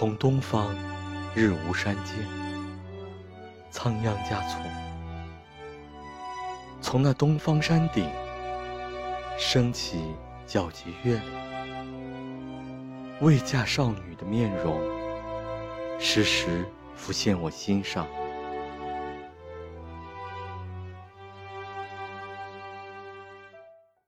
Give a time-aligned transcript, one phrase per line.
[0.00, 0.74] 从东方，
[1.34, 2.26] 日无山间，
[3.70, 4.58] 仓央嘉措。
[6.80, 8.08] 从那东方山顶，
[9.36, 10.02] 升起
[10.48, 11.24] 皎洁月亮，
[13.20, 14.80] 未嫁少女的面容，
[15.98, 18.06] 时时浮现我心上。